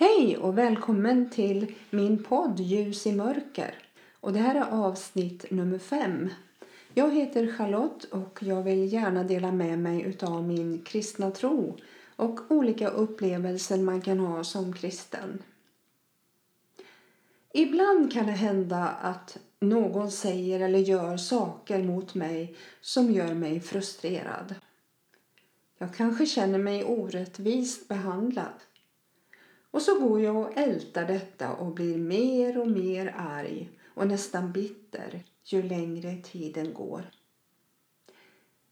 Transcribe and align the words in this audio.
Hej 0.00 0.36
och 0.36 0.58
välkommen 0.58 1.30
till 1.30 1.74
min 1.90 2.24
podd 2.24 2.60
Ljus 2.60 3.06
i 3.06 3.12
mörker. 3.12 3.74
Och 4.20 4.32
det 4.32 4.38
här 4.38 4.54
är 4.54 4.70
avsnitt 4.70 5.50
nummer 5.50 5.78
fem. 5.78 6.28
Jag 6.94 7.14
heter 7.14 7.52
Charlotte 7.52 8.04
och 8.04 8.38
jag 8.42 8.62
vill 8.62 8.92
gärna 8.92 9.24
dela 9.24 9.52
med 9.52 9.78
mig 9.78 10.16
av 10.22 10.44
min 10.44 10.82
kristna 10.82 11.30
tro 11.30 11.76
och 12.16 12.40
olika 12.48 12.88
upplevelser 12.88 13.78
man 13.78 14.00
kan 14.00 14.18
ha 14.18 14.44
som 14.44 14.72
kristen. 14.72 15.42
Ibland 17.52 18.12
kan 18.12 18.26
det 18.26 18.32
hända 18.32 18.88
att 18.88 19.38
någon 19.60 20.10
säger 20.10 20.60
eller 20.60 20.78
gör 20.78 21.16
saker 21.16 21.82
mot 21.82 22.14
mig 22.14 22.56
som 22.80 23.12
gör 23.12 23.34
mig 23.34 23.60
frustrerad. 23.60 24.54
Jag 25.78 25.94
kanske 25.94 26.26
känner 26.26 26.58
mig 26.58 26.84
orättvist 26.84 27.88
behandlad. 27.88 28.54
Och 29.70 29.82
så 29.82 30.00
går 30.00 30.20
jag 30.20 30.36
och 30.36 30.56
ältar 30.56 31.04
detta 31.04 31.52
och 31.52 31.74
blir 31.74 31.98
mer 31.98 32.58
och 32.58 32.68
mer 32.68 33.14
arg 33.18 33.70
och 33.94 34.06
nästan 34.06 34.52
bitter 34.52 35.24
ju 35.44 35.62
längre 35.62 36.16
tiden 36.22 36.74
går. 36.74 37.10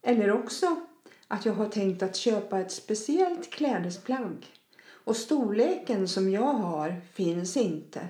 Eller 0.02 0.32
också 0.32 0.80
att 1.28 1.46
jag 1.46 1.52
har 1.52 1.68
tänkt 1.68 2.02
att 2.02 2.16
köpa 2.16 2.60
ett 2.60 2.72
speciellt 2.72 3.50
klädesplagg 3.50 4.46
och 4.88 5.16
storleken 5.16 6.08
som 6.08 6.30
jag 6.30 6.54
har 6.54 7.00
finns 7.12 7.56
inte 7.56 8.08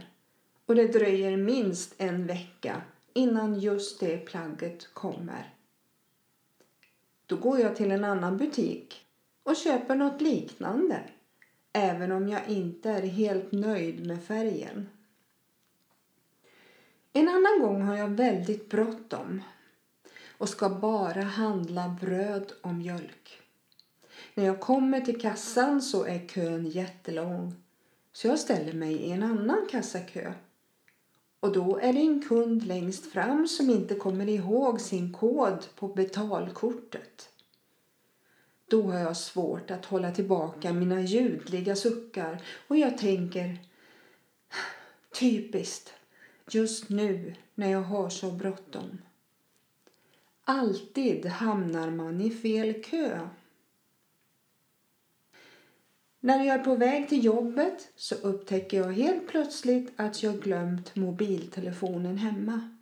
och 0.66 0.74
det 0.74 0.88
dröjer 0.88 1.36
minst 1.36 1.94
en 1.98 2.26
vecka 2.26 2.82
innan 3.12 3.60
just 3.60 4.00
det 4.00 4.18
plagget 4.18 4.94
kommer. 4.94 5.54
Då 7.26 7.36
går 7.36 7.60
jag 7.60 7.76
till 7.76 7.90
en 7.90 8.04
annan 8.04 8.36
butik 8.36 9.06
och 9.42 9.56
köper 9.56 9.94
något 9.94 10.20
liknande 10.20 11.00
även 11.76 12.12
om 12.12 12.28
jag 12.28 12.48
inte 12.48 12.90
är 12.90 13.02
helt 13.02 13.52
nöjd 13.52 14.06
med 14.06 14.24
färgen. 14.24 14.88
En 17.12 17.28
annan 17.28 17.60
gång 17.60 17.82
har 17.82 17.96
jag 17.96 18.08
väldigt 18.08 18.70
bråttom 18.70 19.42
och 20.38 20.48
ska 20.48 20.68
bara 20.68 21.22
handla 21.22 21.96
bröd 22.00 22.52
och 22.62 22.74
mjölk. 22.74 23.40
När 24.34 24.44
jag 24.44 24.60
kommer 24.60 25.00
till 25.00 25.20
kassan 25.20 25.82
så 25.82 26.04
är 26.04 26.28
kön 26.28 26.66
jättelång 26.66 27.54
så 28.12 28.26
jag 28.26 28.38
ställer 28.38 28.72
mig 28.72 28.94
i 28.94 29.10
en 29.10 29.22
annan 29.22 29.66
kassakö. 29.70 30.32
Och 31.40 31.52
då 31.52 31.78
är 31.78 31.92
det 31.92 32.00
en 32.00 32.22
kund 32.22 32.66
längst 32.66 33.12
fram 33.12 33.48
som 33.48 33.70
inte 33.70 33.94
kommer 33.94 34.28
ihåg 34.28 34.80
sin 34.80 35.12
kod 35.12 35.66
på 35.74 35.88
betalkortet. 35.88 37.35
Då 38.68 38.82
har 38.82 38.98
jag 38.98 39.16
svårt 39.16 39.70
att 39.70 39.84
hålla 39.84 40.10
tillbaka 40.10 40.72
mina 40.72 41.00
ljudliga 41.00 41.76
suckar 41.76 42.42
och 42.68 42.76
jag 42.76 42.98
tänker 42.98 43.58
typiskt 45.18 45.94
just 46.50 46.88
nu 46.88 47.34
när 47.54 47.70
jag 47.70 47.82
har 47.82 48.08
så 48.08 48.30
bråttom. 48.30 48.98
Alltid 50.44 51.26
hamnar 51.26 51.90
man 51.90 52.20
i 52.20 52.30
fel 52.30 52.82
kö. 52.82 53.28
När 56.20 56.44
jag 56.44 56.60
är 56.60 56.64
på 56.64 56.74
väg 56.74 57.08
till 57.08 57.24
jobbet 57.24 57.88
så 57.96 58.14
upptäcker 58.14 58.76
jag 58.76 58.92
helt 58.92 59.28
plötsligt 59.28 59.92
att 59.96 60.22
jag 60.22 60.42
glömt 60.42 60.96
mobiltelefonen 60.96 62.18
hemma. 62.18 62.76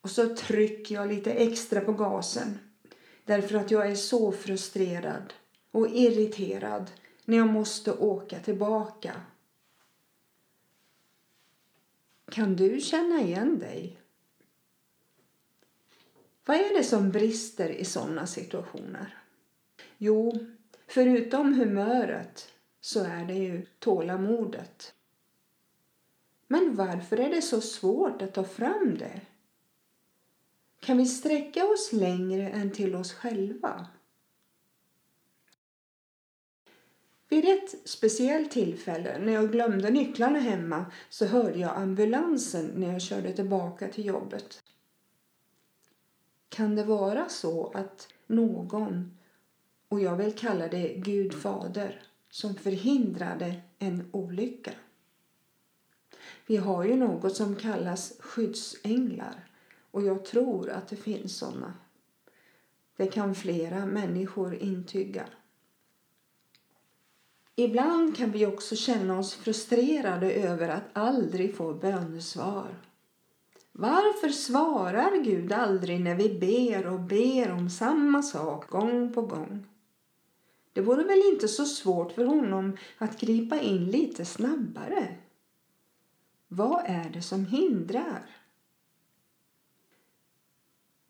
Och 0.00 0.10
så 0.10 0.36
trycker 0.36 0.94
jag 0.94 1.08
lite 1.08 1.32
extra 1.32 1.80
på 1.80 1.92
gasen 1.92 2.58
därför 3.30 3.54
att 3.54 3.70
jag 3.70 3.90
är 3.90 3.94
så 3.94 4.32
frustrerad 4.32 5.32
och 5.70 5.88
irriterad 5.88 6.90
när 7.24 7.36
jag 7.36 7.48
måste 7.48 7.92
åka 7.92 8.40
tillbaka. 8.40 9.20
Kan 12.30 12.56
du 12.56 12.80
känna 12.80 13.20
igen 13.20 13.58
dig? 13.58 14.00
Vad 16.44 16.56
är 16.56 16.76
det 16.76 16.84
som 16.84 17.10
brister 17.10 17.68
i 17.68 17.84
sådana 17.84 18.26
situationer? 18.26 19.18
Jo, 19.98 20.46
förutom 20.86 21.54
humöret 21.54 22.48
så 22.80 23.04
är 23.04 23.24
det 23.24 23.34
ju 23.34 23.66
tålamodet. 23.78 24.94
Men 26.46 26.76
varför 26.76 27.20
är 27.20 27.30
det 27.30 27.42
så 27.42 27.60
svårt 27.60 28.22
att 28.22 28.34
ta 28.34 28.44
fram 28.44 28.96
det? 28.98 29.20
Kan 30.80 30.98
vi 30.98 31.06
sträcka 31.06 31.64
oss 31.64 31.92
längre 31.92 32.50
än 32.50 32.70
till 32.70 32.94
oss 32.94 33.12
själva? 33.12 33.86
Vid 37.28 37.44
ett 37.44 37.74
speciellt 37.84 38.50
tillfälle 38.50 39.18
när 39.18 39.32
jag 39.32 39.52
glömde 39.52 39.90
nycklarna 39.90 40.38
hemma 40.38 40.86
så 41.08 41.26
hörde 41.26 41.58
jag 41.58 41.76
ambulansen 41.76 42.66
när 42.66 42.92
jag 42.92 43.02
körde 43.02 43.32
tillbaka 43.32 43.88
till 43.88 44.06
jobbet. 44.06 44.62
Kan 46.48 46.76
det 46.76 46.84
vara 46.84 47.28
så 47.28 47.70
att 47.74 48.08
någon, 48.26 49.18
och 49.88 50.00
jag 50.00 50.16
vill 50.16 50.34
kalla 50.34 50.68
det 50.68 50.94
Gud 50.94 51.34
fader, 51.34 52.02
som 52.30 52.54
förhindrade 52.54 53.60
en 53.78 54.10
olycka? 54.12 54.72
Vi 56.46 56.56
har 56.56 56.84
ju 56.84 56.96
något 56.96 57.36
som 57.36 57.56
kallas 57.56 58.12
skyddsänglar 58.20 59.49
och 59.90 60.02
jag 60.02 60.24
tror 60.24 60.70
att 60.70 60.88
det 60.88 60.96
finns 60.96 61.38
sådana. 61.38 61.74
Det 62.96 63.06
kan 63.06 63.34
flera 63.34 63.86
människor 63.86 64.54
intyga. 64.54 65.24
Ibland 67.56 68.16
kan 68.16 68.30
vi 68.30 68.46
också 68.46 68.76
känna 68.76 69.18
oss 69.18 69.34
frustrerade 69.34 70.32
över 70.32 70.68
att 70.68 70.84
aldrig 70.92 71.56
få 71.56 71.74
bönesvar. 71.74 72.78
Varför 73.72 74.28
svarar 74.28 75.22
Gud 75.22 75.52
aldrig 75.52 76.00
när 76.00 76.14
vi 76.14 76.38
ber 76.38 76.86
och 76.86 77.00
ber 77.00 77.50
om 77.50 77.70
samma 77.70 78.22
sak 78.22 78.68
gång 78.68 79.12
på 79.12 79.22
gång? 79.22 79.66
Det 80.72 80.80
vore 80.80 81.04
väl 81.04 81.22
inte 81.32 81.48
så 81.48 81.64
svårt 81.64 82.12
för 82.12 82.24
honom 82.24 82.76
att 82.98 83.20
gripa 83.20 83.60
in 83.60 83.84
lite 83.84 84.24
snabbare? 84.24 85.16
Vad 86.48 86.82
är 86.86 87.10
det 87.10 87.22
som 87.22 87.46
hindrar? 87.46 88.39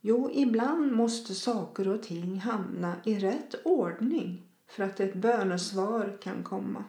Jo, 0.00 0.30
ibland 0.32 0.92
måste 0.92 1.34
saker 1.34 1.88
och 1.88 2.02
ting 2.02 2.38
hamna 2.38 2.96
i 3.04 3.18
rätt 3.18 3.54
ordning 3.64 4.42
för 4.66 4.82
att 4.82 5.00
ett 5.00 5.14
bönesvar 5.14 6.18
kan 6.22 6.44
komma. 6.44 6.84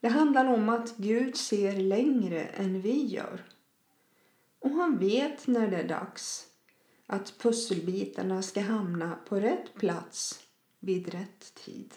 Det 0.00 0.08
handlar 0.08 0.44
om 0.44 0.68
att 0.68 0.96
Gud 0.96 1.36
ser 1.36 1.76
längre 1.76 2.44
än 2.44 2.80
vi 2.80 3.06
gör. 3.06 3.44
Och 4.58 4.70
han 4.70 4.98
vet 4.98 5.46
när 5.46 5.68
det 5.68 5.76
är 5.76 5.88
dags 5.88 6.46
att 7.06 7.38
pusselbitarna 7.38 8.42
ska 8.42 8.60
hamna 8.60 9.18
på 9.28 9.40
rätt 9.40 9.74
plats 9.74 10.40
vid 10.80 11.08
rätt 11.08 11.54
tid. 11.54 11.94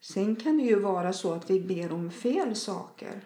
Sen 0.00 0.36
kan 0.36 0.58
det 0.58 0.64
ju 0.64 0.78
vara 0.78 1.12
så 1.12 1.32
att 1.32 1.50
vi 1.50 1.60
ber 1.60 1.92
om 1.92 2.10
fel 2.10 2.56
saker 2.56 3.24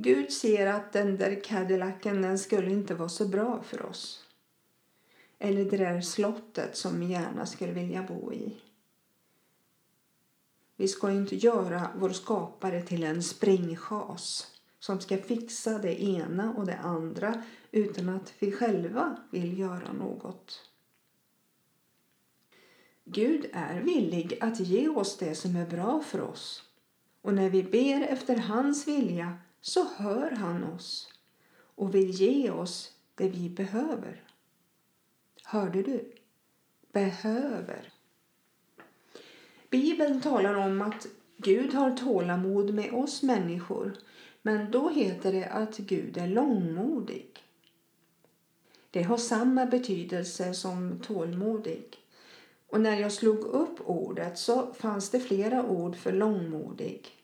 Gud 0.00 0.32
ser 0.32 0.66
att 0.66 0.92
den 0.92 1.16
där 1.16 1.44
Cadillacen 1.44 2.22
den 2.22 2.38
skulle 2.38 2.70
inte 2.70 2.94
vara 2.94 3.08
så 3.08 3.28
bra 3.28 3.62
för 3.62 3.86
oss. 3.86 4.24
Eller 5.38 5.64
det 5.64 5.76
där 5.76 6.00
slottet 6.00 6.76
som 6.76 7.00
vi 7.00 7.06
gärna 7.06 7.46
skulle 7.46 7.72
vilja 7.72 8.02
bo 8.02 8.32
i. 8.32 8.56
Vi 10.76 10.88
ska 10.88 11.10
inte 11.10 11.36
göra 11.36 11.90
vår 11.96 12.10
skapare 12.10 12.82
till 12.82 13.04
en 13.04 13.22
springchas 13.22 14.46
som 14.78 15.00
ska 15.00 15.18
fixa 15.18 15.78
det 15.78 16.02
ena 16.02 16.54
och 16.54 16.66
det 16.66 16.76
andra 16.76 17.42
utan 17.70 18.08
att 18.08 18.32
vi 18.38 18.52
själva 18.52 19.16
vill 19.30 19.58
göra 19.58 19.92
något. 19.92 20.70
Gud 23.04 23.50
är 23.52 23.80
villig 23.80 24.38
att 24.40 24.60
ge 24.60 24.88
oss 24.88 25.16
det 25.16 25.34
som 25.34 25.56
är 25.56 25.66
bra 25.66 26.00
för 26.00 26.20
oss 26.20 26.64
och 27.22 27.34
när 27.34 27.50
vi 27.50 27.62
ber 27.62 28.00
efter 28.00 28.36
hans 28.36 28.88
vilja 28.88 29.38
så 29.60 29.84
hör 29.96 30.30
han 30.30 30.64
oss 30.64 31.12
och 31.74 31.94
vill 31.94 32.10
ge 32.10 32.50
oss 32.50 32.92
det 33.14 33.28
vi 33.28 33.50
behöver. 33.50 34.22
Hörde 35.44 35.82
du? 35.82 36.12
Behöver. 36.92 37.92
Bibeln 39.70 40.20
talar 40.20 40.54
om 40.54 40.82
att 40.82 41.06
Gud 41.36 41.74
har 41.74 41.96
tålamod 41.96 42.74
med 42.74 42.92
oss 42.92 43.22
människor 43.22 43.96
men 44.42 44.70
då 44.70 44.88
heter 44.88 45.32
det 45.32 45.44
att 45.44 45.76
Gud 45.76 46.16
är 46.16 46.26
långmodig. 46.26 47.44
Det 48.90 49.02
har 49.02 49.16
samma 49.16 49.66
betydelse 49.66 50.54
som 50.54 50.98
tålmodig. 50.98 51.96
Och 52.66 52.80
när 52.80 53.00
jag 53.00 53.12
slog 53.12 53.38
upp 53.38 53.80
ordet 53.84 54.38
så 54.38 54.74
fanns 54.74 55.10
det 55.10 55.20
flera 55.20 55.66
ord 55.66 55.96
för 55.96 56.12
långmodig. 56.12 57.17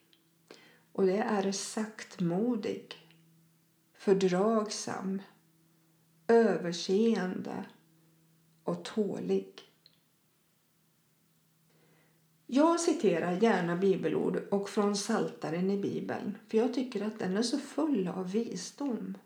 Och 0.95 1.07
det 1.07 1.19
är 1.19 1.53
saktmodig, 1.53 2.95
fördragsam, 3.95 5.23
överseende 6.29 7.65
och 8.65 8.85
tålig. 8.85 9.63
Jag 12.47 12.81
citerar 12.81 13.33
gärna 13.33 13.77
bibelord 13.77 14.37
och 14.51 14.69
från 14.69 14.97
Saltaren 14.97 15.71
i 15.71 15.77
Bibeln 15.77 16.39
för 16.49 16.59
jag 16.59 16.75
tycker 16.75 17.07
att 17.07 17.19
den 17.19 17.37
är 17.37 17.43
så 17.43 17.59
full 17.59 18.09
av 18.09 18.31
visdom. 18.33 19.19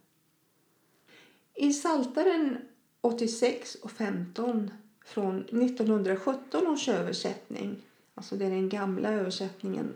I 1.54 1.72
Saltaren 1.72 2.58
86 3.00 3.74
och 3.74 3.90
15 3.90 4.70
från 5.04 5.40
1917 5.40 6.66
års 6.66 6.88
översättning, 6.88 7.76
alltså 8.14 8.36
det 8.36 8.44
är 8.44 8.50
den 8.50 8.68
gamla 8.68 9.08
översättningen, 9.08 9.94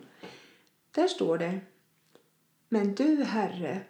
där 0.93 1.09
står 1.09 1.39
det 1.39 1.61
Men 2.69 2.95
du, 2.95 3.25
Herre, 3.25 3.83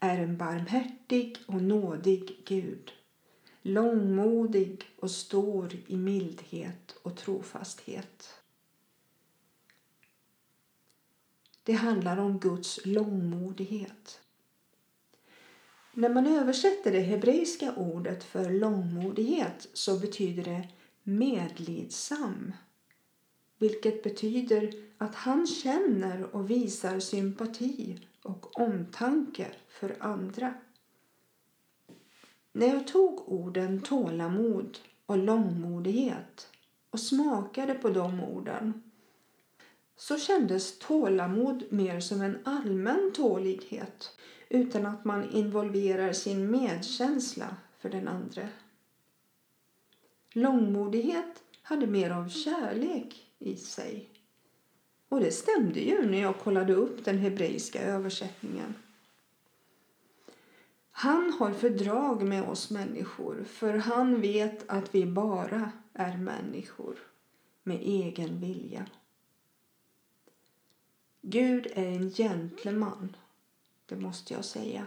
är 0.00 0.18
en 0.18 0.36
barmhärtig 0.36 1.36
och 1.46 1.62
nådig 1.62 2.42
Gud, 2.46 2.92
långmodig 3.62 4.84
och 5.00 5.10
stor 5.10 5.76
i 5.86 5.96
mildhet 5.96 6.96
och 7.02 7.16
trofasthet. 7.16 8.42
Det 11.62 11.72
handlar 11.72 12.16
om 12.16 12.38
Guds 12.38 12.80
långmodighet. 12.84 14.20
När 15.94 16.08
man 16.08 16.26
översätter 16.26 16.92
det 16.92 17.00
hebreiska 17.00 17.74
ordet 17.76 18.24
för 18.24 18.50
långmodighet 18.50 19.68
så 19.72 19.98
betyder 19.98 20.44
det 20.44 20.68
medlidsam. 21.02 22.52
Vilket 23.62 24.02
betyder 24.02 24.72
att 24.98 25.14
han 25.14 25.46
känner 25.46 26.36
och 26.36 26.50
visar 26.50 27.00
sympati 27.00 27.98
och 28.22 28.60
omtanke 28.60 29.50
för 29.68 29.96
andra. 30.00 30.54
När 32.52 32.66
jag 32.66 32.86
tog 32.86 33.28
orden 33.28 33.80
tålamod 33.80 34.78
och 35.06 35.18
långmodighet 35.18 36.48
och 36.90 37.00
smakade 37.00 37.74
på 37.74 37.90
de 37.90 38.20
orden 38.20 38.82
så 39.96 40.18
kändes 40.18 40.78
tålamod 40.78 41.64
mer 41.70 42.00
som 42.00 42.20
en 42.20 42.38
allmän 42.44 43.12
tålighet 43.14 44.18
utan 44.48 44.86
att 44.86 45.04
man 45.04 45.30
involverar 45.30 46.12
sin 46.12 46.50
medkänsla 46.50 47.56
för 47.78 47.90
den 47.90 48.08
andre. 48.08 48.48
Långmodighet 50.32 51.42
hade 51.62 51.86
mer 51.86 52.10
av 52.10 52.28
kärlek 52.28 53.28
i 53.42 53.56
sig. 53.56 54.08
Och 55.08 55.20
det 55.20 55.30
stämde 55.30 55.80
ju 55.80 56.06
när 56.06 56.20
jag 56.20 56.38
kollade 56.38 56.74
upp 56.74 57.04
den 57.04 57.18
hebreiska 57.18 57.82
översättningen. 57.82 58.74
Han 60.90 61.32
har 61.32 61.52
fördrag 61.52 62.22
med 62.22 62.48
oss 62.48 62.70
människor 62.70 63.44
för 63.44 63.74
han 63.74 64.20
vet 64.20 64.68
att 64.68 64.94
vi 64.94 65.06
bara 65.06 65.72
är 65.92 66.16
människor 66.16 66.98
med 67.62 67.80
egen 67.80 68.40
vilja. 68.40 68.86
Gud 71.20 71.66
är 71.74 71.86
en 71.86 72.10
gentleman, 72.10 73.16
det 73.86 73.96
måste 73.96 74.34
jag 74.34 74.44
säga. 74.44 74.86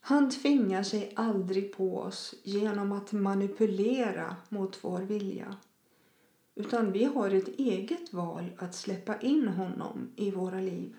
Han 0.00 0.30
tvingar 0.30 0.82
sig 0.82 1.12
aldrig 1.16 1.76
på 1.76 1.98
oss 1.98 2.34
genom 2.42 2.92
att 2.92 3.12
manipulera 3.12 4.36
mot 4.48 4.84
vår 4.84 5.00
vilja. 5.00 5.56
Utan 6.58 6.92
vi 6.92 7.04
har 7.04 7.30
ett 7.30 7.48
eget 7.48 8.12
val 8.12 8.50
att 8.58 8.74
släppa 8.74 9.20
in 9.20 9.48
honom 9.48 10.12
i 10.16 10.30
våra 10.30 10.60
liv. 10.60 10.96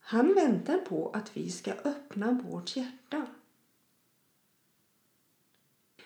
Han 0.00 0.34
väntar 0.34 0.78
på 0.78 1.10
att 1.10 1.36
vi 1.36 1.50
ska 1.50 1.72
öppna 1.72 2.40
vårt 2.44 2.76
hjärta. 2.76 3.26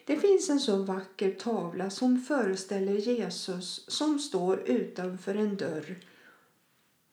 Det 0.07 0.17
finns 0.17 0.51
en 0.51 0.61
så 0.61 0.77
vacker 0.77 1.31
tavla 1.31 1.91
som 1.91 2.21
föreställer 2.21 2.95
Jesus 2.95 3.91
som 3.91 4.19
står 4.19 4.69
utanför 4.69 5.35
en 5.35 5.57
dörr 5.57 5.97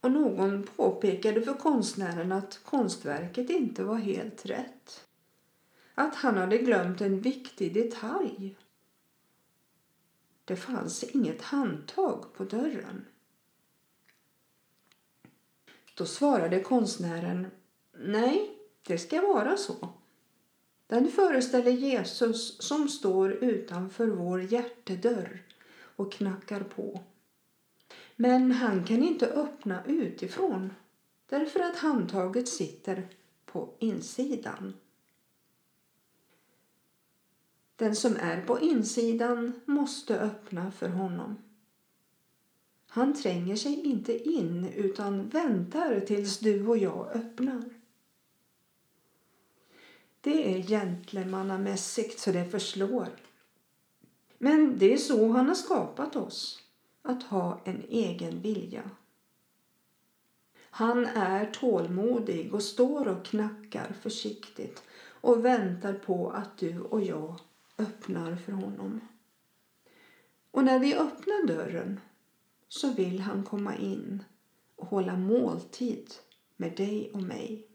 och 0.01 0.12
någon 0.12 0.63
påpekade 0.63 1.42
för 1.42 1.53
konstnären 1.53 2.31
att 2.31 2.59
konstverket 2.63 3.50
inte 3.50 3.83
var 3.83 3.98
helt 3.98 4.45
rätt. 4.45 5.06
Att 5.95 6.15
han 6.15 6.38
hade 6.38 6.57
glömt 6.57 7.01
en 7.01 7.21
viktig 7.21 7.74
detalj. 7.74 8.56
Det 10.51 10.57
fanns 10.57 11.03
inget 11.03 11.42
handtag 11.42 12.33
på 12.33 12.44
dörren. 12.44 13.06
Då 15.98 16.06
svarade 16.06 16.59
konstnären 16.59 17.48
Nej, 17.98 18.57
det 18.88 18.98
ska 18.98 19.21
vara 19.21 19.57
så. 19.57 19.89
Den 20.88 21.12
föreställer 21.12 21.71
Jesus 21.71 22.62
som 22.62 22.89
står 22.89 23.31
utanför 23.31 24.07
vår 24.07 24.42
hjärtedörr 24.42 25.44
och 25.95 26.12
knackar 26.12 26.63
på. 26.63 27.03
Men 28.15 28.51
han 28.51 28.83
kan 28.83 29.03
inte 29.03 29.27
öppna 29.27 29.86
utifrån 29.86 30.74
därför 31.30 31.59
att 31.59 31.77
handtaget 31.77 32.48
sitter 32.48 33.07
på 33.45 33.74
insidan. 33.80 34.74
Den 37.81 37.95
som 37.95 38.15
är 38.15 38.41
på 38.41 38.59
insidan 38.59 39.53
måste 39.65 40.19
öppna 40.19 40.71
för 40.71 40.89
honom. 40.89 41.37
Han 42.87 43.13
tränger 43.13 43.55
sig 43.55 43.81
inte 43.83 44.29
in 44.29 44.65
utan 44.75 45.29
väntar 45.29 45.99
tills 45.99 46.39
du 46.39 46.67
och 46.67 46.77
jag 46.77 47.11
öppnar. 47.15 47.63
Det 50.21 50.53
är 50.53 50.61
gentlemannamässigt 50.61 52.19
så 52.19 52.31
det 52.31 52.45
förslår. 52.45 53.07
Men 54.37 54.77
det 54.77 54.93
är 54.93 54.97
så 54.97 55.27
han 55.27 55.47
har 55.47 55.55
skapat 55.55 56.15
oss 56.15 56.63
att 57.01 57.23
ha 57.23 57.61
en 57.63 57.83
egen 57.89 58.41
vilja. 58.41 58.89
Han 60.59 61.05
är 61.05 61.45
tålmodig 61.45 62.53
och 62.53 62.63
står 62.63 63.07
och 63.07 63.25
knackar 63.25 63.93
försiktigt 64.01 64.83
och 65.21 65.45
väntar 65.45 65.93
på 65.93 66.31
att 66.31 66.57
du 66.57 66.79
och 66.79 67.01
jag 67.01 67.39
öppnar 67.81 68.35
för 68.35 68.51
honom. 68.51 69.01
Och 70.51 70.63
när 70.63 70.79
vi 70.79 70.95
öppnar 70.95 71.47
dörren 71.47 71.99
så 72.67 72.93
vill 72.93 73.19
han 73.19 73.43
komma 73.43 73.77
in 73.77 74.23
och 74.75 74.87
hålla 74.87 75.15
måltid 75.15 76.13
med 76.55 76.77
dig 76.77 77.11
och 77.13 77.21
mig. 77.21 77.67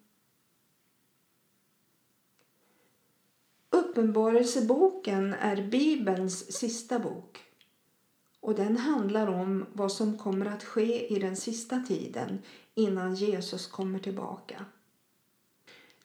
Uppenbarelseboken 3.71 5.35
är 5.35 5.69
Bibelns 5.69 6.53
sista 6.53 6.99
bok 6.99 7.45
och 8.41 8.55
den 8.55 8.77
handlar 8.77 9.27
om 9.27 9.67
vad 9.73 9.93
som 9.93 10.19
kommer 10.19 10.47
att 10.47 10.65
ske 10.65 11.17
i 11.17 11.19
den 11.19 11.37
sista 11.37 11.81
tiden 11.81 12.39
innan 12.75 13.15
Jesus 13.15 13.67
kommer 13.67 13.99
tillbaka. 13.99 14.65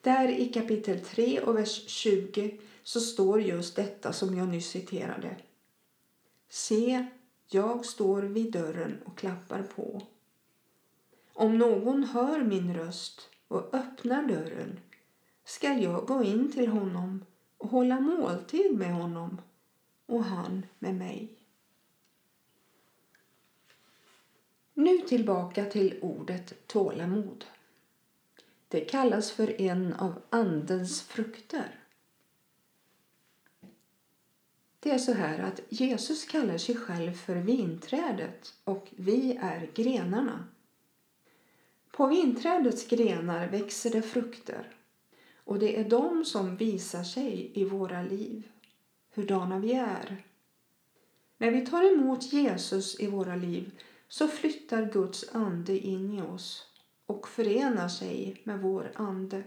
Där 0.02 0.28
i 0.28 0.46
kapitel 0.46 1.00
3 1.00 1.40
och 1.42 1.58
vers 1.58 1.88
20 1.88 2.60
så 2.84 3.00
står 3.00 3.42
just 3.42 3.76
detta 3.76 4.14
som 4.14 4.38
jag 4.38 4.48
nyss 4.48 4.70
citerade. 4.70 5.36
Se, 6.50 7.06
jag 7.48 7.86
står 7.86 8.22
vid 8.22 8.52
dörren 8.52 9.02
och 9.06 9.18
klappar 9.18 9.64
på. 9.64 10.02
Om 11.34 11.58
någon 11.58 12.04
hör 12.04 12.44
min 12.44 12.74
röst 12.74 13.30
och 13.48 13.74
öppnar 13.74 14.24
dörren 14.24 14.80
skall 15.46 15.84
jag 15.84 16.06
gå 16.06 16.24
in 16.24 16.52
till 16.52 16.68
honom 16.68 17.26
och 17.58 17.70
hålla 17.70 18.00
måltid 18.00 18.78
med 18.78 18.94
honom 18.94 19.42
och 20.06 20.24
han 20.24 20.66
med 20.80 20.96
mig. 20.96 21.30
Nu 24.74 24.98
tillbaka 24.98 25.66
till 25.66 26.00
ordet 26.02 26.68
tålamod. 26.68 27.46
Det 28.72 28.80
kallas 28.80 29.32
för 29.32 29.62
en 29.62 29.94
av 29.94 30.22
Andens 30.30 31.02
frukter. 31.02 31.80
Det 34.80 34.92
är 34.92 34.98
så 34.98 35.14
här 35.14 35.40
att 35.40 35.62
Jesus 35.70 36.26
kallar 36.26 36.58
sig 36.58 36.76
själv 36.76 37.14
för 37.14 37.36
vinträdet 37.36 38.54
och 38.64 38.88
vi 38.96 39.38
är 39.42 39.70
grenarna. 39.74 40.48
På 41.92 42.08
vinträdets 42.08 42.88
grenar 42.88 43.48
växer 43.48 43.90
det 43.90 44.02
frukter 44.02 44.76
och 45.36 45.60
det 45.60 45.80
är 45.80 45.90
de 45.90 46.26
som 46.26 46.58
visar 46.58 47.04
sig 47.04 47.52
i 47.54 47.64
våra 47.64 48.02
liv, 48.02 48.48
hurdana 49.14 49.60
vi 49.60 49.74
är. 49.74 50.24
När 51.38 51.52
vi 51.52 51.66
tar 51.66 51.94
emot 51.94 52.34
Jesus 52.34 53.00
i 53.00 53.08
våra 53.08 53.36
liv 53.36 53.72
så 54.08 54.28
flyttar 54.28 54.92
Guds 54.94 55.36
ande 55.36 55.78
in 55.78 56.14
i 56.14 56.22
oss 56.22 56.71
och 57.12 57.28
förenar 57.28 57.88
sig 57.88 58.42
med 58.44 58.60
vår 58.60 58.92
ande. 58.96 59.44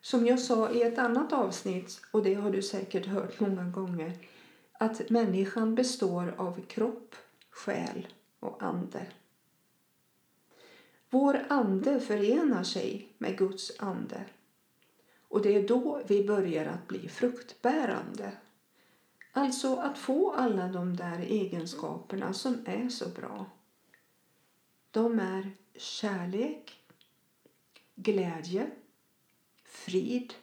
Som 0.00 0.26
jag 0.26 0.40
sa 0.40 0.70
i 0.70 0.82
ett 0.82 0.98
annat 0.98 1.32
avsnitt, 1.32 2.00
och 2.10 2.22
det 2.22 2.34
har 2.34 2.50
du 2.50 2.62
säkert 2.62 3.06
hört 3.06 3.40
många 3.40 3.64
gånger, 3.64 4.12
att 4.72 5.10
människan 5.10 5.74
består 5.74 6.34
av 6.38 6.60
kropp, 6.66 7.14
själ 7.50 8.08
och 8.40 8.62
ande. 8.62 9.06
Vår 11.10 11.46
ande 11.48 12.00
förenar 12.00 12.62
sig 12.62 13.08
med 13.18 13.38
Guds 13.38 13.72
ande 13.78 14.24
och 15.28 15.42
det 15.42 15.56
är 15.56 15.68
då 15.68 16.02
vi 16.06 16.24
börjar 16.24 16.66
att 16.66 16.88
bli 16.88 17.08
fruktbärande. 17.08 18.32
Alltså 19.32 19.76
att 19.76 19.98
få 19.98 20.32
alla 20.32 20.68
de 20.68 20.96
där 20.96 21.18
egenskaperna 21.18 22.32
som 22.32 22.58
är 22.66 22.88
så 22.88 23.08
bra. 23.08 23.46
De 24.92 25.18
är 25.18 25.50
kärlek, 25.74 26.80
glädje, 27.94 28.70
frid, 29.64 30.34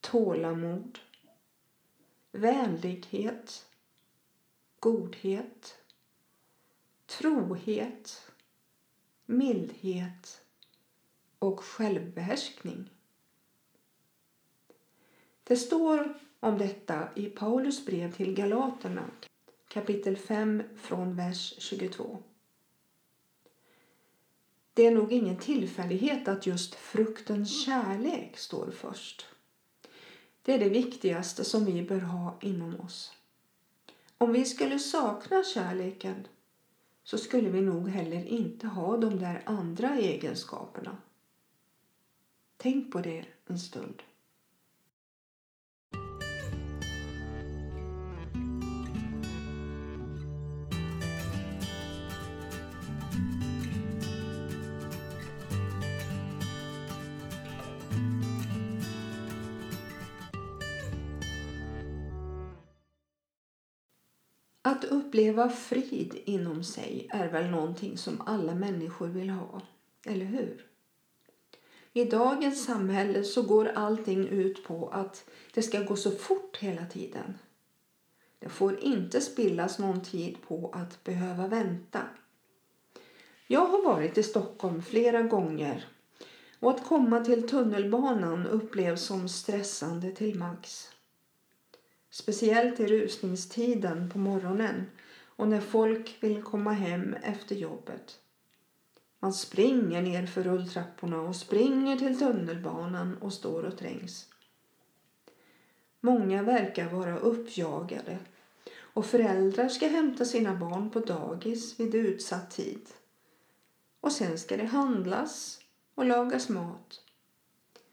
tålamod, 0.00 0.98
vänlighet, 2.32 3.66
godhet, 4.80 5.78
trohet, 7.06 8.30
mildhet 9.26 10.44
och 11.38 11.60
självbehärskning. 11.60 12.90
Det 15.44 15.56
står 15.56 16.18
om 16.40 16.58
detta 16.58 17.08
i 17.16 17.30
Paulus 17.30 17.86
brev 17.86 18.12
till 18.12 18.34
Galaterna 18.34 19.10
kapitel 19.68 20.16
5 20.16 20.62
från 20.76 21.16
vers 21.16 21.54
22. 21.58 22.22
Det 24.78 24.86
är 24.86 24.90
nog 24.90 25.12
ingen 25.12 25.36
tillfällighet 25.36 26.28
att 26.28 26.46
just 26.46 26.74
fruktens 26.74 27.64
kärlek 27.64 28.38
står 28.38 28.70
först. 28.70 29.26
Det 30.42 30.54
är 30.54 30.58
det 30.58 30.68
viktigaste 30.68 31.44
som 31.44 31.64
vi 31.64 31.82
bör 31.82 32.00
ha 32.00 32.38
inom 32.40 32.80
oss. 32.80 33.12
Om 34.18 34.32
vi 34.32 34.44
skulle 34.44 34.78
sakna 34.78 35.44
kärleken 35.44 36.26
så 37.04 37.18
skulle 37.18 37.48
vi 37.48 37.60
nog 37.60 37.88
heller 37.88 38.24
inte 38.24 38.66
ha 38.66 38.96
de 38.96 39.18
där 39.18 39.42
andra 39.46 39.96
egenskaperna. 39.96 40.96
Tänk 42.56 42.92
på 42.92 43.00
det 43.00 43.24
en 43.46 43.58
stund. 43.58 44.02
Uppleva 65.08 65.48
frid 65.48 66.22
inom 66.24 66.64
sig 66.64 67.08
är 67.10 67.28
väl 67.28 67.50
någonting 67.50 67.98
som 67.98 68.22
alla 68.26 68.54
människor 68.54 69.06
vill 69.06 69.30
ha, 69.30 69.60
eller 70.06 70.24
hur? 70.24 70.66
I 71.92 72.04
dagens 72.04 72.64
samhälle 72.64 73.24
så 73.24 73.42
går 73.42 73.72
allting 73.74 74.28
ut 74.28 74.64
på 74.64 74.88
att 74.88 75.30
det 75.54 75.62
ska 75.62 75.82
gå 75.82 75.96
så 75.96 76.10
fort 76.10 76.56
hela 76.56 76.86
tiden. 76.86 77.38
Det 78.38 78.48
får 78.48 78.80
inte 78.80 79.20
spillas 79.20 79.78
någon 79.78 80.00
tid 80.00 80.36
på 80.48 80.70
att 80.74 81.04
behöva 81.04 81.48
vänta. 81.48 82.00
Jag 83.46 83.66
har 83.66 83.84
varit 83.84 84.18
i 84.18 84.22
Stockholm 84.22 84.82
flera 84.82 85.22
gånger 85.22 85.86
och 86.60 86.70
att 86.70 86.86
komma 86.86 87.24
till 87.24 87.48
tunnelbanan 87.48 88.46
upplevs 88.46 89.02
som 89.02 89.28
stressande 89.28 90.10
till 90.10 90.38
max. 90.38 90.88
Speciellt 92.18 92.80
i 92.80 92.86
rusningstiden 92.86 94.10
på 94.10 94.18
morgonen 94.18 94.86
och 95.26 95.48
när 95.48 95.60
folk 95.60 96.16
vill 96.20 96.42
komma 96.42 96.72
hem 96.72 97.14
efter 97.14 97.56
jobbet. 97.56 98.20
Man 99.18 99.32
springer 99.32 100.02
ner 100.02 100.26
för 100.26 100.42
rulltrapporna 100.42 101.20
och 101.20 101.36
springer 101.36 101.96
till 101.96 102.18
tunnelbanan 102.18 103.18
och 103.18 103.32
står 103.32 103.62
och 103.62 103.78
trängs. 103.78 104.28
Många 106.00 106.42
verkar 106.42 106.90
vara 106.90 107.18
uppjagade 107.18 108.18
och 108.76 109.06
föräldrar 109.06 109.68
ska 109.68 109.86
hämta 109.86 110.24
sina 110.24 110.54
barn 110.54 110.90
på 110.90 111.00
dagis 111.00 111.80
vid 111.80 111.94
utsatt 111.94 112.50
tid. 112.50 112.88
Och 114.00 114.12
sen 114.12 114.38
ska 114.38 114.56
det 114.56 114.66
handlas 114.66 115.60
och 115.94 116.04
lagas 116.04 116.48
mat. 116.48 117.00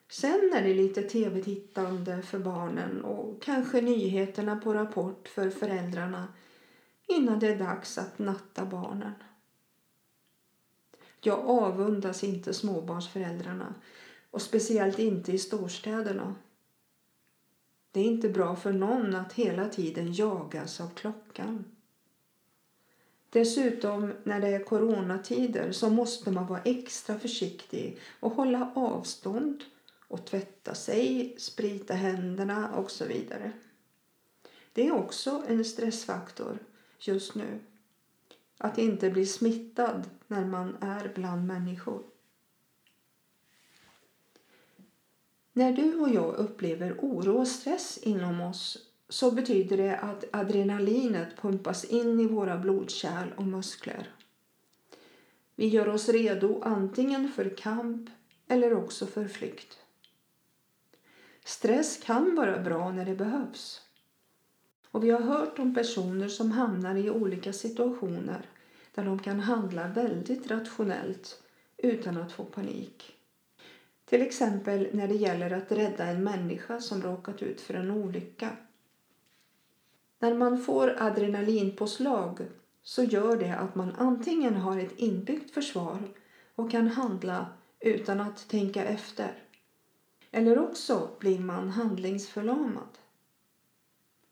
Sen 0.10 0.52
är 0.54 0.62
det 0.62 0.74
lite 0.74 1.02
tv-tittande 1.02 2.22
för 2.22 2.40
barnen 2.40 3.02
och 3.02 3.42
kanske 3.42 3.82
nyheterna 3.82 4.56
på 4.56 4.74
Rapport 4.74 5.28
för 5.28 5.50
föräldrarna 5.50 6.28
innan 7.08 7.40
det 7.40 7.48
är 7.48 7.60
dags 7.60 7.98
att 7.98 8.20
natta 8.20 8.66
barnen. 8.66 9.14
Jag 11.22 11.40
avundas 11.40 12.24
inte 12.24 12.54
småbarnsföräldrarna 12.54 13.76
och 14.32 14.42
speciellt 14.42 15.00
inte 15.00 15.32
i 15.32 15.38
storstäderna. 15.38 16.36
Det 17.92 18.00
är 18.00 18.04
inte 18.04 18.30
bra 18.30 18.56
för 18.56 18.74
någon 18.74 19.16
att 19.16 19.34
hela 19.34 19.70
tiden 19.70 20.14
jagas 20.14 20.82
av 20.82 20.90
klockan. 20.90 21.66
Dessutom 23.30 24.14
när 24.24 24.42
det 24.42 24.48
är 24.48 24.64
coronatider 24.64 25.72
så 25.72 25.90
måste 25.90 26.32
man 26.32 26.48
vara 26.48 26.62
extra 26.62 27.20
försiktig 27.20 27.98
och 28.20 28.32
hålla 28.32 28.72
avstånd 28.76 29.64
och 30.08 30.26
tvätta 30.26 30.76
sig, 30.76 31.36
sprita 31.38 31.94
händerna 31.94 32.76
och 32.76 32.92
så 32.92 33.06
vidare. 33.06 33.52
Det 34.74 34.88
är 34.88 34.92
också 34.92 35.44
en 35.48 35.66
stressfaktor 35.66 36.60
just 37.00 37.36
nu. 37.36 37.60
Att 38.58 38.78
inte 38.78 39.10
bli 39.10 39.26
smittad 39.26 40.10
när 40.28 40.46
man 40.46 40.78
är 40.82 41.12
bland 41.16 41.48
människor. 41.48 42.04
När 45.54 45.72
du 45.72 46.00
och 46.00 46.10
jag 46.10 46.36
upplever 46.36 46.94
oro 47.00 47.38
och 47.38 47.48
stress 47.48 47.98
inom 47.98 48.42
oss 48.42 48.78
så 49.10 49.32
betyder 49.32 49.78
det 49.78 49.98
att 49.98 50.26
adrenalinet 50.32 51.38
pumpas 51.38 51.84
in 51.84 52.20
i 52.20 52.28
våra 52.28 52.58
blodkärl 52.58 53.34
och 53.38 53.44
muskler. 53.44 54.10
Vi 55.56 55.68
gör 55.68 55.88
oss 55.88 56.10
redo 56.10 56.62
antingen 56.62 57.32
för 57.32 57.58
kamp 57.58 58.10
eller 58.48 58.74
också 58.74 59.06
för 59.06 59.28
flykt. 59.28 59.80
Stress 61.48 61.98
kan 62.04 62.36
vara 62.36 62.60
bra 62.60 62.92
när 62.92 63.06
det 63.06 63.16
behövs. 63.16 63.82
Och 64.92 65.04
vi 65.04 65.10
har 65.12 65.22
hört 65.22 65.60
om 65.60 65.76
personer 65.76 66.28
som 66.28 66.52
hamnar 66.52 66.96
i 66.96 67.10
olika 67.10 67.54
situationer 67.54 68.46
där 68.96 69.06
de 69.06 69.20
kan 69.20 69.40
handla 69.40 69.88
väldigt 69.88 70.52
rationellt 70.52 71.44
utan 71.78 72.18
att 72.18 72.32
få 72.32 72.46
panik. 72.46 73.16
Till 74.06 74.22
exempel 74.22 74.90
när 74.92 75.08
det 75.08 75.16
gäller 75.16 75.52
att 75.52 75.72
rädda 75.72 76.06
en 76.06 76.24
människa 76.24 76.82
som 76.82 77.02
råkat 77.02 77.42
ut 77.42 77.62
för 77.62 77.74
en 77.74 77.92
olycka. 77.92 78.50
När 80.20 80.34
man 80.34 80.58
får 80.58 80.96
adrenalinpåslag 81.02 82.40
så 82.84 83.04
gör 83.04 83.38
det 83.38 83.56
att 83.56 83.76
man 83.76 83.96
antingen 83.98 84.56
har 84.56 84.80
ett 84.80 85.00
inbyggt 85.00 85.52
försvar 85.52 86.00
och 86.56 86.72
kan 86.72 86.88
handla 86.88 87.48
utan 87.80 88.20
att 88.20 88.50
tänka 88.50 88.86
efter. 88.86 89.45
Eller 90.36 90.60
också 90.60 91.10
blir 91.20 91.40
man 91.40 91.70
handlingsförlamad. 91.70 92.98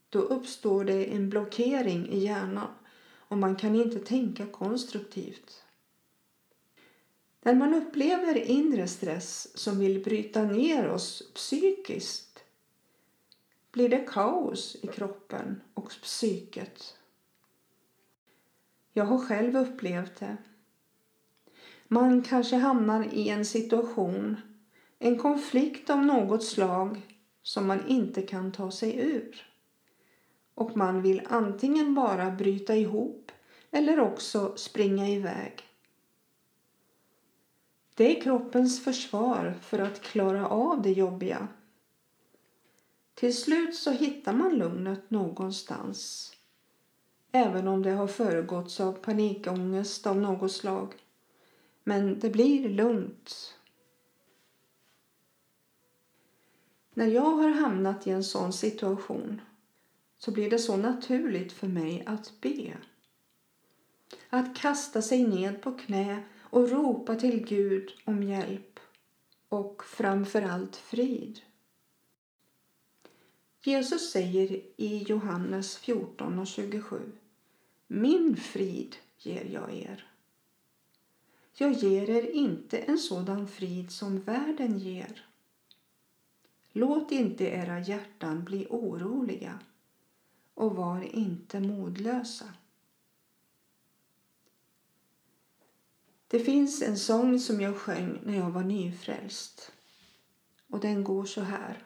Då 0.09 0.19
uppstår 0.19 0.83
det 0.83 1.05
en 1.05 1.29
blockering 1.29 2.09
i 2.09 2.19
hjärnan 2.19 2.67
och 3.13 3.37
man 3.37 3.55
kan 3.55 3.75
inte 3.75 3.99
tänka 3.99 4.45
konstruktivt. 4.45 5.63
När 7.41 7.55
man 7.55 7.73
upplever 7.73 8.37
inre 8.37 8.87
stress 8.87 9.57
som 9.57 9.79
vill 9.79 10.03
bryta 10.03 10.43
ner 10.43 10.89
oss 10.89 11.31
psykiskt 11.33 12.43
blir 13.71 13.89
det 13.89 14.07
kaos 14.07 14.77
i 14.81 14.87
kroppen 14.87 15.61
och 15.73 15.89
psyket. 15.89 16.97
Jag 18.93 19.05
har 19.05 19.19
själv 19.19 19.57
upplevt 19.57 20.19
det. 20.19 20.37
Man 21.87 22.21
kanske 22.21 22.55
hamnar 22.55 23.13
i 23.13 23.29
en 23.29 23.45
situation, 23.45 24.37
en 25.05 25.17
konflikt 25.17 25.89
av 25.89 26.05
något 26.05 26.43
slag 26.43 27.01
som 27.41 27.67
man 27.67 27.87
inte 27.87 28.21
kan 28.21 28.51
ta 28.51 28.71
sig 28.71 28.99
ur 28.99 29.47
och 30.55 30.77
man 30.77 31.01
vill 31.01 31.21
antingen 31.29 31.95
bara 31.95 32.31
bryta 32.31 32.75
ihop 32.75 33.31
eller 33.71 33.99
också 33.99 34.53
springa 34.55 35.09
iväg. 35.09 35.53
Det 37.95 38.17
är 38.17 38.21
kroppens 38.21 38.83
försvar 38.83 39.55
för 39.61 39.79
att 39.79 40.01
klara 40.01 40.47
av 40.47 40.81
det 40.81 40.91
jobbiga. 40.91 41.47
Till 43.13 43.37
slut 43.37 43.75
så 43.75 43.91
hittar 43.91 44.33
man 44.33 44.57
lugnet 44.57 45.11
någonstans. 45.11 46.31
Även 47.31 47.67
om 47.67 47.83
det 47.83 47.91
har 47.91 48.07
föregåtts 48.07 48.79
av 48.79 48.93
panikångest 48.93 50.07
av 50.07 50.17
något 50.17 50.51
slag. 50.51 50.93
Men 51.83 52.19
det 52.19 52.29
blir 52.29 52.69
lugnt. 52.69 53.55
När 56.93 57.07
jag 57.07 57.31
har 57.31 57.49
hamnat 57.49 58.07
i 58.07 58.09
en 58.09 58.23
sån 58.23 58.53
situation 58.53 59.41
så 60.17 60.31
blir 60.31 60.49
det 60.49 60.59
så 60.59 60.77
naturligt 60.77 61.51
för 61.51 61.67
mig 61.67 62.03
att 62.05 62.41
be. 62.41 62.77
Att 64.29 64.55
kasta 64.55 65.01
sig 65.01 65.27
ned 65.27 65.61
på 65.61 65.71
knä 65.71 66.23
och 66.41 66.69
ropa 66.69 67.15
till 67.15 67.45
Gud 67.45 67.91
om 68.05 68.23
hjälp 68.23 68.79
och 69.49 69.83
framför 69.85 70.41
allt 70.41 70.75
frid. 70.75 71.39
Jesus 73.63 74.11
säger 74.11 74.61
i 74.77 75.05
Johannes 75.07 75.77
14 75.77 76.39
och 76.39 76.47
27 76.47 77.11
Min 77.87 78.37
frid 78.37 78.95
ger 79.17 79.45
jag 79.45 79.73
er. 79.73 80.07
Jag 81.53 81.71
ger 81.71 82.09
er 82.09 82.31
inte 82.31 82.77
en 82.77 82.97
sådan 82.97 83.47
frid 83.47 83.91
som 83.91 84.19
världen 84.19 84.79
ger. 84.79 85.25
Låt 86.75 87.11
inte 87.11 87.43
era 87.43 87.79
hjärtan 87.79 88.43
bli 88.43 88.67
oroliga 88.69 89.59
och 90.53 90.75
var 90.75 91.15
inte 91.15 91.59
modlösa. 91.59 92.45
Det 96.27 96.39
finns 96.39 96.81
en 96.81 96.97
sång 96.97 97.39
som 97.39 97.61
jag 97.61 97.77
sjöng 97.77 98.19
när 98.23 98.37
jag 98.37 98.49
var 98.49 98.63
nyfrälst 98.63 99.71
och 100.69 100.79
den 100.79 101.03
går 101.03 101.25
så 101.25 101.41
här. 101.41 101.83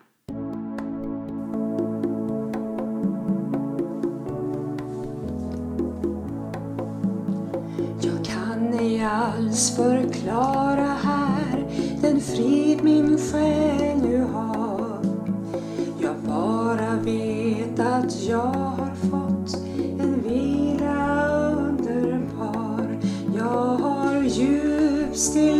Jag 8.02 8.26
kan 8.26 8.74
ej 8.74 9.04
alls 9.04 9.76
förklara 9.76 10.86
här 10.86 11.68
den 12.02 12.22
frid 12.22 12.84
min 12.84 13.18
själ 13.18 13.97
bara 16.38 16.96
vet 16.96 17.80
att 17.80 18.24
jag 18.24 18.38
har 18.38 18.96
fått 19.10 19.56
en 20.00 20.22
vila 20.24 21.28
underbar. 21.48 22.98
Jag 23.36 23.78
har 23.78 24.24
djup 24.24 25.16
stilla 25.16 25.57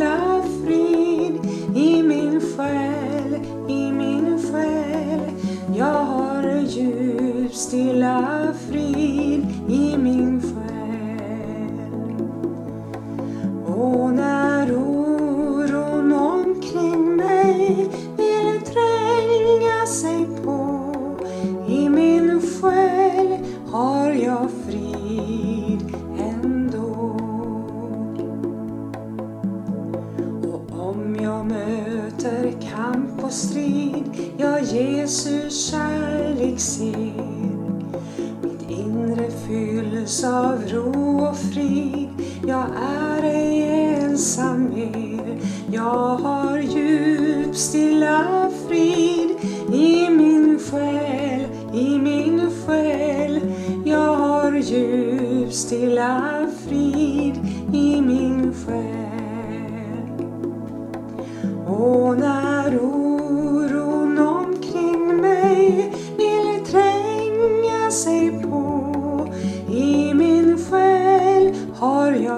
kamp 33.28 33.34
och 33.34 33.34
strid 33.34 34.34
jag 34.38 34.64
Jesus 34.64 35.70
kärlek 35.72 36.60
ser 36.60 37.14
mitt 38.42 38.70
inre 38.70 39.32
fylls 39.48 40.24
av 40.24 40.62
ro 40.68 41.28
och 41.28 41.38
frid. 41.38 42.10
Jag 42.48 42.66
är 43.20 43.24
ej 43.24 43.64
ensam 43.64 44.70
mer. 44.70 45.40
Jag 45.72 46.18
har 46.18 46.47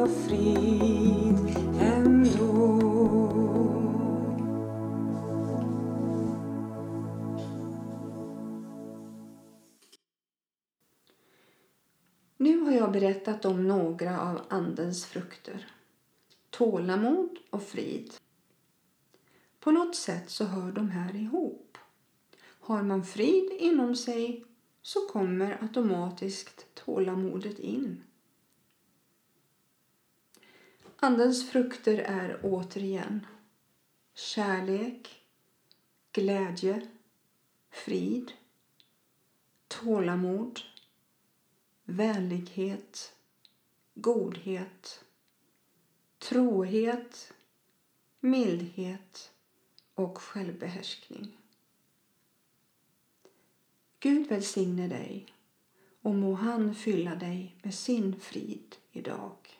frid 0.10 1.58
ändå. 1.80 2.80
Nu 12.38 12.60
har 12.60 12.72
jag 12.72 12.92
berättat 12.92 13.46
om 13.46 13.68
några 13.68 14.22
av 14.22 14.42
Andens 14.50 15.06
frukter. 15.06 15.68
Tålamod 16.50 17.38
och 17.50 17.64
frid. 17.64 18.14
På 19.60 19.72
något 19.72 19.96
sätt 19.96 20.30
så 20.30 20.44
hör 20.44 20.72
de 20.72 20.90
här 20.90 21.16
ihop. 21.16 21.78
Har 22.42 22.84
man 22.84 23.04
frid 23.04 23.52
inom 23.60 23.96
sig 23.96 24.46
så 24.82 25.00
kommer 25.00 25.58
automatiskt 25.62 26.66
tålamodet 26.74 27.60
in. 27.60 28.04
Andens 31.02 31.50
frukter 31.50 31.98
är 31.98 32.40
återigen 32.44 33.26
kärlek, 34.14 35.22
glädje, 36.12 36.88
frid, 37.70 38.32
tålamod, 39.68 40.60
vänlighet, 41.84 43.14
godhet, 43.94 45.04
trohet, 46.18 47.34
mildhet 48.20 49.32
och 49.94 50.18
självbehärskning. 50.18 51.38
Gud 54.00 54.28
välsigne 54.28 54.88
dig 54.88 55.34
och 56.02 56.16
må 56.16 56.34
han 56.34 56.76
fylla 56.76 57.16
dig 57.16 57.56
med 57.62 57.74
sin 57.74 58.20
frid 58.20 58.76
idag. 58.92 59.59